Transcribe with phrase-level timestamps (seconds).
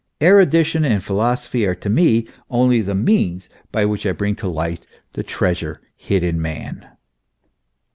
[0.19, 4.47] Erudi tion and philosophy are to me only the means by which I bring to
[4.47, 6.87] light the treasure hid in man.